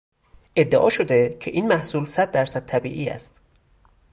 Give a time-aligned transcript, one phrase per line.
[0.57, 3.41] ادعا شده که این محصول صد در صد طبیعی است.